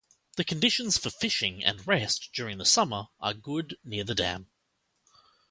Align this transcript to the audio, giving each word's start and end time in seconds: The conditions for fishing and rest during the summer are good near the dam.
The 0.35 0.43
conditions 0.43 0.97
for 0.97 1.11
fishing 1.11 1.63
and 1.63 1.85
rest 1.85 2.31
during 2.33 2.57
the 2.57 2.65
summer 2.65 3.09
are 3.19 3.35
good 3.35 3.77
near 3.83 4.03
the 4.03 4.15
dam. 4.15 4.49